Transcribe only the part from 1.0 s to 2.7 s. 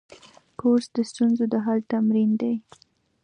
ستونزو د حل تمرین دی.